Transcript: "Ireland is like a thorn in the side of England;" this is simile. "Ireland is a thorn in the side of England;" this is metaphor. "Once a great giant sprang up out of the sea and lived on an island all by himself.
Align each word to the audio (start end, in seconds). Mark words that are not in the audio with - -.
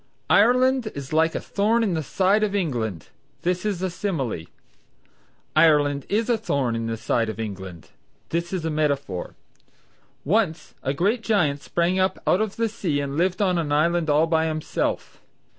"Ireland 0.31 0.91
is 0.95 1.13
like 1.13 1.35
a 1.35 1.39
thorn 1.39 1.83
in 1.83 1.93
the 1.93 2.01
side 2.01 2.41
of 2.41 2.55
England;" 2.55 3.09
this 3.43 3.67
is 3.67 3.93
simile. 3.93 4.45
"Ireland 5.55 6.07
is 6.09 6.27
a 6.27 6.39
thorn 6.39 6.75
in 6.75 6.87
the 6.87 6.97
side 6.97 7.29
of 7.29 7.39
England;" 7.39 7.91
this 8.29 8.51
is 8.51 8.63
metaphor. 8.63 9.35
"Once 10.25 10.73
a 10.81 10.95
great 10.95 11.21
giant 11.21 11.61
sprang 11.61 11.99
up 11.99 12.17
out 12.25 12.41
of 12.41 12.55
the 12.55 12.67
sea 12.67 12.99
and 12.99 13.15
lived 13.15 13.43
on 13.43 13.59
an 13.59 13.71
island 13.71 14.09
all 14.09 14.25
by 14.25 14.47
himself. 14.47 15.21